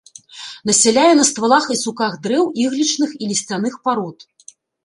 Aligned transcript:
Насяляе 0.69 1.11
на 1.19 1.25
ствалах 1.31 1.67
і 1.77 1.77
суках 1.83 2.17
дрэў 2.25 2.49
іглічных 2.65 3.15
і 3.21 3.31
лісцяных 3.33 3.73
парод. 3.87 4.17